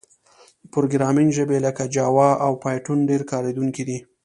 پروګرامینګ 0.71 1.29
ژبې 1.37 1.57
لکه 1.65 1.83
جاوا 1.95 2.29
او 2.45 2.51
پایتون 2.63 2.99
ډېر 3.09 3.21
کارېدونکي 3.31 3.83
دي. 3.87 3.97